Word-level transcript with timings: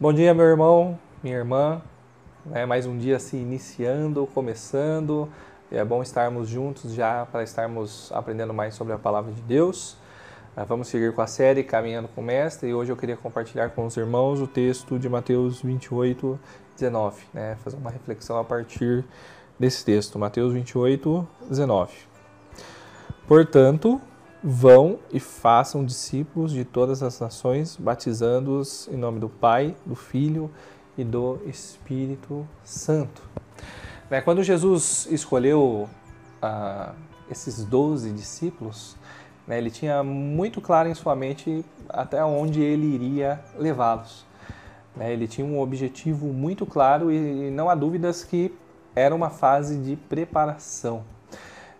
Bom 0.00 0.12
dia, 0.12 0.32
meu 0.32 0.44
irmão, 0.44 0.96
minha 1.24 1.34
irmã. 1.34 1.82
É 2.52 2.64
mais 2.64 2.86
um 2.86 2.96
dia 2.96 3.18
se 3.18 3.36
iniciando, 3.36 4.28
começando. 4.28 5.28
É 5.72 5.84
bom 5.84 6.00
estarmos 6.00 6.48
juntos 6.48 6.92
já 6.94 7.26
para 7.26 7.42
estarmos 7.42 8.08
aprendendo 8.12 8.54
mais 8.54 8.76
sobre 8.76 8.92
a 8.94 8.96
palavra 8.96 9.32
de 9.32 9.42
Deus. 9.42 9.96
É, 10.56 10.64
vamos 10.64 10.86
seguir 10.86 11.12
com 11.12 11.20
a 11.20 11.26
série 11.26 11.64
Caminhando 11.64 12.06
com 12.06 12.20
o 12.20 12.24
Mestre 12.24 12.68
e 12.68 12.74
hoje 12.74 12.92
eu 12.92 12.96
queria 12.96 13.16
compartilhar 13.16 13.70
com 13.70 13.86
os 13.86 13.96
irmãos 13.96 14.40
o 14.40 14.46
texto 14.46 15.00
de 15.00 15.08
Mateus 15.08 15.62
28, 15.62 16.38
19. 16.76 17.20
Né? 17.34 17.56
Fazer 17.64 17.76
uma 17.76 17.90
reflexão 17.90 18.38
a 18.38 18.44
partir 18.44 19.04
desse 19.58 19.84
texto, 19.84 20.16
Mateus 20.16 20.52
28, 20.52 21.26
19. 21.48 21.92
Portanto, 23.26 24.00
Vão 24.50 24.98
e 25.12 25.20
façam 25.20 25.84
discípulos 25.84 26.52
de 26.52 26.64
todas 26.64 27.02
as 27.02 27.20
nações, 27.20 27.76
batizando-os 27.76 28.88
em 28.88 28.96
nome 28.96 29.20
do 29.20 29.28
Pai, 29.28 29.76
do 29.84 29.94
Filho 29.94 30.50
e 30.96 31.04
do 31.04 31.38
Espírito 31.44 32.48
Santo. 32.64 33.20
Né, 34.08 34.22
quando 34.22 34.42
Jesus 34.42 35.06
escolheu 35.10 35.86
ah, 36.40 36.94
esses 37.30 37.62
doze 37.62 38.10
discípulos, 38.10 38.96
né, 39.46 39.58
ele 39.58 39.70
tinha 39.70 40.02
muito 40.02 40.62
claro 40.62 40.88
em 40.88 40.94
sua 40.94 41.14
mente 41.14 41.62
até 41.86 42.24
onde 42.24 42.62
ele 42.62 42.86
iria 42.86 43.44
levá-los. 43.54 44.24
Né, 44.96 45.12
ele 45.12 45.28
tinha 45.28 45.46
um 45.46 45.60
objetivo 45.60 46.28
muito 46.28 46.64
claro 46.64 47.12
e 47.12 47.50
não 47.50 47.68
há 47.68 47.74
dúvidas 47.74 48.24
que 48.24 48.50
era 48.96 49.14
uma 49.14 49.28
fase 49.28 49.76
de 49.76 49.94
preparação. 49.94 51.04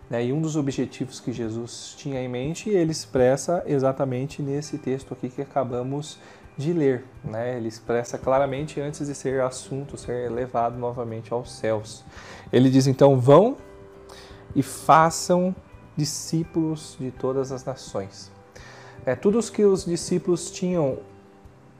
Né? 0.09 0.25
E 0.25 0.33
um 0.33 0.41
dos 0.41 0.55
objetivos 0.55 1.19
que 1.19 1.31
Jesus 1.31 1.93
tinha 1.97 2.21
em 2.21 2.27
mente, 2.27 2.69
ele 2.69 2.91
expressa 2.91 3.63
exatamente 3.65 4.41
nesse 4.41 4.77
texto 4.77 5.13
aqui 5.13 5.29
que 5.29 5.41
acabamos 5.41 6.17
de 6.57 6.73
ler. 6.73 7.05
Né? 7.23 7.57
Ele 7.57 7.67
expressa 7.67 8.17
claramente 8.17 8.81
antes 8.81 9.07
de 9.07 9.15
ser 9.15 9.41
assunto, 9.41 9.97
ser 9.97 10.29
levado 10.31 10.77
novamente 10.77 11.31
aos 11.31 11.51
céus. 11.51 12.03
Ele 12.51 12.69
diz 12.69 12.87
então: 12.87 13.19
vão 13.19 13.57
e 14.55 14.63
façam 14.63 15.55
discípulos 15.95 16.97
de 16.99 17.11
todas 17.11 17.51
as 17.51 17.63
nações. 17.63 18.31
É, 19.05 19.15
tudo 19.15 19.39
o 19.39 19.51
que 19.51 19.63
os 19.63 19.85
discípulos 19.85 20.51
tinham 20.51 20.99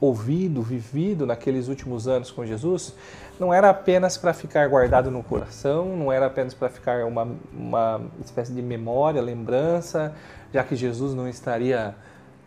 ouvido, 0.01 0.61
vivido 0.61 1.25
naqueles 1.25 1.67
últimos 1.67 2.07
anos 2.07 2.31
com 2.31 2.45
Jesus, 2.45 2.95
não 3.39 3.53
era 3.53 3.69
apenas 3.69 4.17
para 4.17 4.33
ficar 4.33 4.67
guardado 4.67 5.11
no 5.11 5.23
coração, 5.23 5.95
não 5.95 6.11
era 6.11 6.27
apenas 6.27 6.53
para 6.53 6.69
ficar 6.69 7.05
uma, 7.05 7.27
uma 7.53 8.01
espécie 8.23 8.53
de 8.53 8.61
memória, 8.61 9.21
lembrança, 9.21 10.13
já 10.53 10.63
que 10.63 10.75
Jesus 10.75 11.13
não 11.13 11.27
estaria 11.27 11.95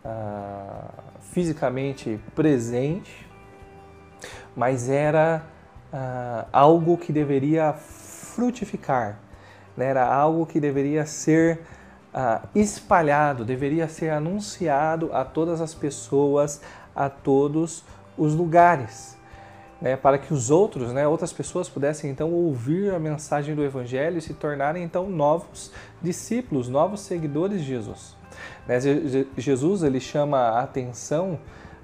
ah, 0.03 0.89
fisicamente 1.31 2.19
presente, 2.35 3.27
mas 4.55 4.89
era 4.89 5.43
ah, 5.91 6.45
algo 6.51 6.97
que 6.97 7.13
deveria 7.13 7.73
frutificar, 7.73 9.19
né? 9.77 9.85
era 9.85 10.05
algo 10.05 10.45
que 10.45 10.59
deveria 10.59 11.05
ser 11.05 11.61
ah, 12.13 12.41
espalhado, 12.53 13.43
deveria 13.43 13.87
ser 13.87 14.09
anunciado 14.09 15.09
a 15.13 15.25
todas 15.25 15.61
as 15.61 15.73
pessoas, 15.73 16.61
a 16.95 17.09
todos 17.09 17.83
os 18.17 18.33
lugares. 18.33 19.17
Né, 19.81 19.97
para 19.97 20.17
que 20.17 20.33
os 20.33 20.49
outros, 20.49 20.93
né, 20.93 21.05
outras 21.05 21.33
pessoas 21.33 21.67
pudessem 21.67 22.09
então 22.09 22.31
ouvir 22.31 22.93
a 22.93 22.99
mensagem 22.99 23.53
do 23.53 23.61
Evangelho 23.61 24.17
e 24.17 24.21
se 24.21 24.33
tornarem 24.33 24.81
então 24.81 25.09
novos 25.09 25.71
discípulos, 26.01 26.69
novos 26.69 27.01
seguidores 27.01 27.59
de 27.59 27.67
Jesus. 27.67 28.15
Né, 28.65 28.79
Jesus 29.37 29.83
ele 29.83 29.99
chama 29.99 30.37
a 30.37 30.61
atenção 30.61 31.37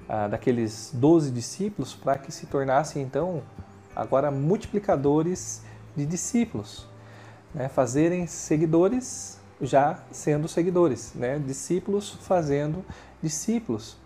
ah, 0.08 0.28
daqueles 0.28 0.90
doze 0.94 1.30
discípulos 1.30 1.94
para 1.94 2.16
que 2.16 2.32
se 2.32 2.46
tornassem 2.46 3.02
então 3.02 3.42
agora 3.94 4.30
multiplicadores 4.30 5.62
de 5.94 6.06
discípulos, 6.06 6.88
né, 7.54 7.68
fazerem 7.68 8.26
seguidores 8.26 9.38
já 9.60 10.02
sendo 10.10 10.48
seguidores, 10.48 11.12
né, 11.14 11.38
discípulos 11.38 12.10
fazendo 12.22 12.84
discípulos. 13.22 13.98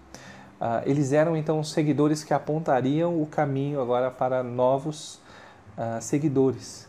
Ah, 0.61 0.83
eles 0.87 1.13
eram 1.13 1.37
então 1.37 1.63
seguidores 1.63 2.23
que 2.23 2.33
apontariam 2.33 3.21
o 3.21 3.27
caminho 3.27 3.81
agora 3.81 4.11
para 4.11 4.43
novos 4.43 5.21
ah, 5.77 6.01
seguidores. 6.01 6.89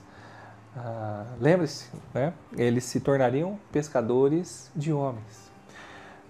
Ah, 0.76 1.26
lembre-se, 1.40 1.90
né? 2.14 2.34
eles 2.58 2.84
se 2.84 3.00
tornariam 3.00 3.58
pescadores 3.72 4.70
de 4.76 4.92
homens. 4.92 5.52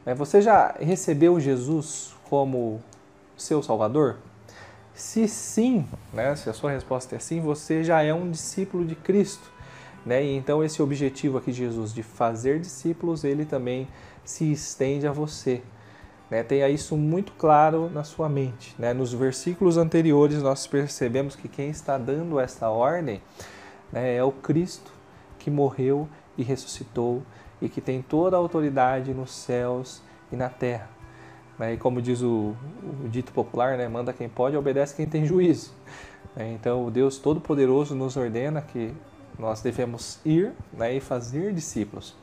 É, 0.05 0.13
você 0.13 0.39
já 0.39 0.75
recebeu 0.79 1.39
Jesus 1.39 2.15
como 2.29 2.79
seu 3.35 3.63
Salvador? 3.63 4.17
Se 4.93 5.27
sim, 5.27 5.85
né, 6.13 6.35
se 6.35 6.49
a 6.49 6.53
sua 6.53 6.71
resposta 6.71 7.15
é 7.15 7.19
sim, 7.19 7.41
você 7.41 7.83
já 7.83 8.01
é 8.01 8.13
um 8.13 8.29
discípulo 8.29 8.85
de 8.85 8.95
Cristo. 8.95 9.51
Né? 10.05 10.23
E 10.23 10.37
então 10.37 10.63
esse 10.63 10.81
objetivo 10.81 11.37
aqui 11.37 11.51
de 11.51 11.57
Jesus 11.57 11.91
de 11.91 12.03
fazer 12.03 12.59
discípulos, 12.59 13.23
ele 13.23 13.45
também 13.45 13.87
se 14.23 14.51
estende 14.51 15.07
a 15.07 15.11
você. 15.11 15.63
Né? 16.29 16.43
Tenha 16.43 16.67
isso 16.69 16.97
muito 16.97 17.31
claro 17.33 17.89
na 17.89 18.03
sua 18.03 18.27
mente. 18.27 18.75
Né? 18.77 18.93
Nos 18.93 19.13
versículos 19.13 19.77
anteriores, 19.77 20.41
nós 20.41 20.65
percebemos 20.67 21.35
que 21.35 21.47
quem 21.47 21.69
está 21.69 21.97
dando 21.97 22.39
essa 22.39 22.69
ordem 22.69 23.21
né, 23.91 24.15
é 24.15 24.23
o 24.23 24.31
Cristo 24.31 24.91
que 25.39 25.51
morreu 25.51 26.07
e 26.37 26.43
ressuscitou 26.43 27.21
e 27.61 27.69
que 27.69 27.79
tem 27.79 28.01
toda 28.01 28.35
a 28.35 28.39
autoridade 28.39 29.13
nos 29.13 29.31
céus 29.31 30.01
e 30.31 30.35
na 30.35 30.49
terra. 30.49 30.89
Né? 31.57 31.73
E 31.73 31.77
como 31.77 32.01
diz 32.01 32.21
o, 32.21 32.55
o 33.03 33.07
dito 33.07 33.31
popular, 33.31 33.77
né? 33.77 33.87
manda 33.87 34.11
quem 34.11 34.27
pode, 34.27 34.57
obedece 34.57 34.95
quem 34.95 35.05
tem 35.05 35.25
juízo. 35.25 35.71
Né? 36.35 36.51
Então, 36.53 36.85
o 36.85 36.91
Deus 36.91 37.17
Todo-Poderoso 37.17 37.95
nos 37.95 38.17
ordena 38.17 38.61
que 38.61 38.93
nós 39.37 39.61
devemos 39.61 40.19
ir 40.25 40.53
né, 40.73 40.93
e 40.95 40.99
fazer 40.99 41.53
discípulos. 41.53 42.15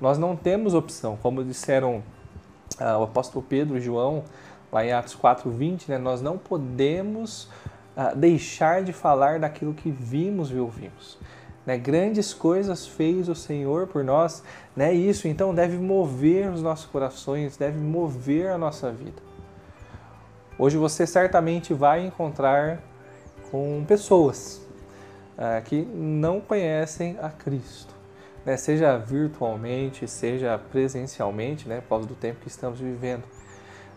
Nós 0.00 0.18
não 0.18 0.36
temos 0.36 0.72
opção, 0.72 1.18
como 1.20 1.44
disseram 1.44 2.02
ah, 2.80 2.98
o 2.98 3.02
apóstolo 3.02 3.44
Pedro 3.46 3.76
e 3.76 3.80
João, 3.80 4.24
lá 4.72 4.84
em 4.84 4.92
Atos 4.92 5.14
4:20, 5.14 5.88
né, 5.88 5.98
nós 5.98 6.22
não 6.22 6.38
podemos 6.38 7.48
ah, 7.96 8.14
deixar 8.14 8.82
de 8.82 8.92
falar 8.92 9.38
daquilo 9.38 9.74
que 9.74 9.90
vimos 9.90 10.50
e 10.50 10.56
ouvimos. 10.56 11.18
Né, 11.66 11.76
grandes 11.76 12.32
coisas 12.32 12.86
fez 12.86 13.28
o 13.28 13.34
Senhor 13.34 13.86
por 13.86 14.02
nós, 14.02 14.42
né, 14.74 14.92
isso 14.94 15.28
então 15.28 15.54
deve 15.54 15.76
mover 15.76 16.50
os 16.50 16.62
nossos 16.62 16.86
corações, 16.86 17.56
deve 17.56 17.78
mover 17.78 18.50
a 18.50 18.56
nossa 18.56 18.90
vida. 18.90 19.22
Hoje 20.58 20.76
você 20.76 21.06
certamente 21.06 21.74
vai 21.74 22.06
encontrar 22.06 22.80
com 23.50 23.84
pessoas 23.86 24.66
ah, 25.36 25.60
que 25.60 25.82
não 25.82 26.40
conhecem 26.40 27.18
a 27.20 27.28
Cristo 27.28 27.99
né, 28.44 28.56
seja 28.56 28.96
virtualmente, 28.96 30.06
seja 30.08 30.58
presencialmente, 30.58 31.68
né, 31.68 31.80
por 31.80 31.88
causa 31.88 32.06
do 32.06 32.14
tempo 32.14 32.40
que 32.40 32.48
estamos 32.48 32.80
vivendo. 32.80 33.24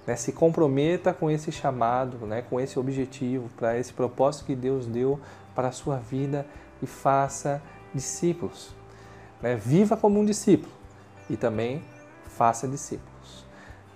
Né, 0.05 0.15
se 0.15 0.31
comprometa 0.31 1.13
com 1.13 1.31
esse 1.31 1.51
chamado, 1.51 2.25
né, 2.25 2.43
com 2.49 2.59
esse 2.59 2.77
objetivo, 2.77 3.49
para 3.55 3.77
esse 3.77 3.93
propósito 3.93 4.45
que 4.45 4.55
Deus 4.55 4.85
deu 4.85 5.19
para 5.55 5.69
a 5.69 5.71
sua 5.71 5.97
vida 5.97 6.45
e 6.81 6.87
faça 6.87 7.61
discípulos. 7.93 8.75
Né, 9.41 9.55
viva 9.55 9.95
como 9.95 10.19
um 10.19 10.25
discípulo 10.25 10.71
e 11.29 11.37
também 11.37 11.83
faça 12.25 12.67
discípulos. 12.67 13.45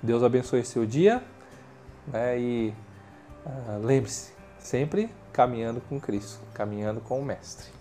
Deus 0.01 0.23
abençoe 0.23 0.63
seu 0.63 0.85
dia 0.85 1.23
né, 2.07 2.39
e 2.39 2.73
uh, 3.45 3.85
lembre-se, 3.85 4.31
sempre 4.59 5.09
caminhando 5.33 5.81
com 5.81 5.99
Cristo, 5.99 6.39
caminhando 6.53 7.01
com 7.01 7.19
o 7.19 7.25
Mestre. 7.25 7.76